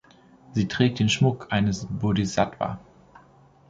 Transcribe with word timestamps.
Sie 0.53 0.67
trägt 0.67 0.97
den 0.97 1.09
Schmuck 1.09 1.45
eines 1.51 1.85
Bodhisattva. 1.87 2.79